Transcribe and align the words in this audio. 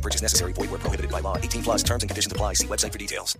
No 0.00 0.02
purchase 0.02 0.22
necessary. 0.22 0.54
Void 0.54 0.70
where 0.70 0.80
prohibited 0.80 1.10
by 1.10 1.20
law. 1.20 1.36
18 1.36 1.62
plus 1.62 1.82
terms 1.82 2.02
and 2.02 2.08
conditions 2.08 2.32
apply. 2.32 2.54
See 2.54 2.66
website 2.66 2.92
for 2.92 2.98
details. 2.98 3.36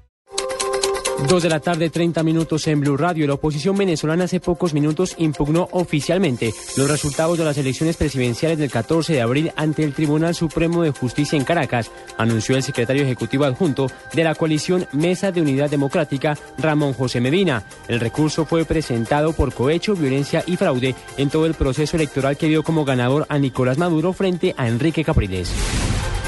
Dos 1.29 1.43
de 1.43 1.50
la 1.50 1.61
tarde, 1.61 1.90
30 1.90 2.22
minutos 2.22 2.66
en 2.66 2.80
Blue 2.80 2.96
Radio. 2.96 3.26
La 3.26 3.35
oposición 3.35 3.76
venezolana 3.76 4.25
hace 4.25 4.40
pocos 4.40 4.72
minutos 4.72 5.14
impugnó 5.18 5.68
oficialmente 5.72 6.52
los 6.76 6.90
resultados 6.90 7.36
de 7.36 7.44
las 7.44 7.58
elecciones 7.58 7.96
presidenciales 7.96 8.58
del 8.58 8.71
14 8.71 9.12
de 9.12 9.21
abril 9.21 9.52
ante 9.54 9.85
el 9.85 9.93
Tribunal 9.93 10.35
Supremo 10.35 10.82
de 10.82 10.93
Justicia 10.93 11.36
en 11.36 11.44
Caracas, 11.44 11.90
anunció 12.16 12.57
el 12.57 12.63
secretario 12.63 13.02
ejecutivo 13.02 13.44
adjunto 13.44 13.88
de 14.14 14.24
la 14.24 14.35
coalición 14.35 14.88
Mesa 14.93 15.30
de 15.30 15.43
Unidad 15.43 15.68
Democrática, 15.68 16.38
Ramón 16.57 16.94
José 16.94 17.21
Medina. 17.21 17.64
El 17.86 18.00
recurso 18.00 18.46
fue 18.46 18.64
presentado 18.64 19.35
por 19.35 19.52
cohecho, 19.52 19.94
violencia 19.94 20.43
y 20.46 20.57
fraude 20.57 20.94
en 21.18 21.29
todo 21.29 21.44
el 21.44 21.54
proceso 21.54 21.96
electoral 21.96 22.38
que 22.38 22.49
dio 22.49 22.63
como 22.63 22.86
ganador 22.86 23.27
a 23.29 23.38
Nicolás 23.38 23.77
Maduro 23.77 24.14
frente 24.14 24.54
a 24.57 24.68
Enrique 24.68 25.04
Capriles. 25.04 25.50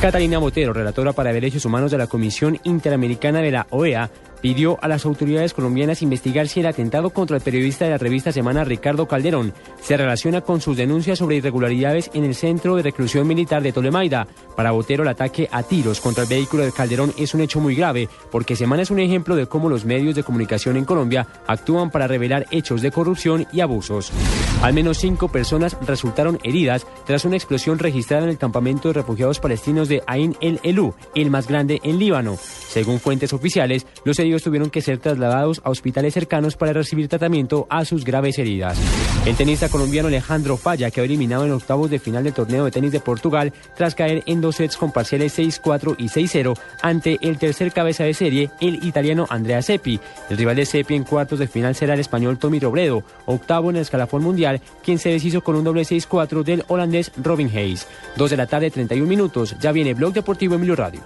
Catalina 0.02 0.38
Botero, 0.38 0.72
relatora 0.72 1.12
para 1.12 1.32
Derechos 1.32 1.64
Humanos 1.64 1.92
de 1.92 1.98
la 1.98 2.08
Comisión 2.08 2.58
Interamericana 2.64 3.40
de 3.40 3.52
la 3.52 3.68
OEA, 3.70 4.10
pidió 4.42 4.76
a 4.82 4.88
las 4.88 5.06
autoridades 5.06 5.54
colombianas 5.54 6.02
investigar 6.02 6.48
si 6.48 6.60
el 6.60 6.66
atentado 6.66 7.10
contra 7.10 7.36
el 7.36 7.42
periodista 7.42 7.86
de 7.86 7.92
la 7.92 7.98
revista 7.98 8.32
Semana 8.32 8.64
Ricardo 8.64 9.08
Calderón 9.08 9.54
se 9.80 9.96
relaciona 9.96 10.42
con 10.42 10.60
sus 10.60 10.76
denuncias 10.76 11.20
sobre 11.20 11.36
irregularidades 11.36 12.10
en 12.12 12.24
el 12.24 12.34
centro 12.34 12.76
de 12.76 12.82
reclusión 12.82 13.26
militar 13.26 13.62
de 13.62 13.72
Tolemaida. 13.72 14.26
Para 14.56 14.72
Botero, 14.72 15.04
el 15.04 15.08
ataque 15.08 15.48
a 15.50 15.62
tiros 15.62 16.00
contra 16.00 16.24
el 16.24 16.28
vehículo 16.28 16.64
de 16.64 16.72
Calderón 16.72 17.14
es 17.16 17.32
un 17.32 17.40
hecho 17.40 17.60
muy 17.60 17.74
grave, 17.74 18.08
porque 18.30 18.56
Semana 18.56 18.82
es 18.82 18.90
un 18.90 18.98
ejemplo 18.98 19.36
de 19.36 19.46
cómo 19.46 19.68
los 19.68 19.84
medios 19.84 20.14
de 20.14 20.24
comunicación 20.24 20.76
en 20.76 20.84
Colombia 20.84 21.26
actúan 21.46 21.90
para 21.90 22.08
revelar 22.08 22.46
hechos 22.50 22.82
de 22.82 22.90
corrupción 22.90 23.46
y 23.52 23.60
abusos. 23.60 24.12
Al 24.60 24.74
menos 24.74 24.98
cinco 24.98 25.28
personas 25.28 25.76
resultaron 25.86 26.38
heridas 26.42 26.86
tras 27.06 27.24
una 27.24 27.36
explosión 27.36 27.78
registrada 27.78 28.24
en 28.24 28.30
el 28.30 28.38
campamento 28.38 28.88
de 28.88 28.94
refugiados 28.94 29.38
palestinos 29.38 29.88
de 29.88 30.02
Ain 30.06 30.36
el 30.40 30.58
Elú, 30.64 30.94
el 31.14 31.30
más 31.30 31.46
grande 31.46 31.80
en 31.84 31.98
Líbano. 31.98 32.38
Según 32.72 33.00
fuentes 33.00 33.34
oficiales, 33.34 33.86
los 34.02 34.18
heridos 34.18 34.42
tuvieron 34.42 34.70
que 34.70 34.80
ser 34.80 34.96
trasladados 34.96 35.60
a 35.62 35.68
hospitales 35.68 36.14
cercanos 36.14 36.56
para 36.56 36.72
recibir 36.72 37.06
tratamiento 37.06 37.66
a 37.68 37.84
sus 37.84 38.02
graves 38.02 38.38
heridas. 38.38 38.78
El 39.26 39.36
tenista 39.36 39.68
colombiano 39.68 40.08
Alejandro 40.08 40.56
Falla 40.56 40.90
quedó 40.90 41.04
eliminado 41.04 41.44
en 41.44 41.52
octavos 41.52 41.90
de 41.90 41.98
final 41.98 42.24
del 42.24 42.32
torneo 42.32 42.64
de 42.64 42.70
tenis 42.70 42.90
de 42.90 43.00
Portugal 43.00 43.52
tras 43.76 43.94
caer 43.94 44.22
en 44.24 44.40
dos 44.40 44.56
sets 44.56 44.78
con 44.78 44.90
parciales 44.90 45.38
6-4 45.38 45.96
y 45.98 46.04
6-0 46.04 46.58
ante 46.80 47.18
el 47.20 47.36
tercer 47.36 47.72
cabeza 47.72 48.04
de 48.04 48.14
serie, 48.14 48.50
el 48.62 48.82
italiano 48.86 49.26
Andrea 49.28 49.60
Seppi. 49.60 50.00
El 50.30 50.38
rival 50.38 50.56
de 50.56 50.64
Seppi 50.64 50.94
en 50.94 51.04
cuartos 51.04 51.40
de 51.40 51.48
final 51.48 51.74
será 51.74 51.92
el 51.92 52.00
español 52.00 52.38
Tommy 52.38 52.58
Robredo, 52.58 53.04
octavo 53.26 53.68
en 53.68 53.76
el 53.76 53.82
escalafón 53.82 54.22
mundial, 54.22 54.62
quien 54.82 54.98
se 54.98 55.10
deshizo 55.10 55.42
con 55.42 55.56
un 55.56 55.64
doble 55.64 55.82
6-4 55.82 56.42
del 56.42 56.64
holandés 56.68 57.12
Robin 57.22 57.50
Hayes. 57.54 57.86
Dos 58.16 58.30
de 58.30 58.38
la 58.38 58.46
tarde, 58.46 58.70
31 58.70 59.06
minutos. 59.06 59.56
Ya 59.60 59.72
viene 59.72 59.92
Blog 59.92 60.14
Deportivo 60.14 60.54
Emilio 60.54 60.74
Radio. 60.74 61.02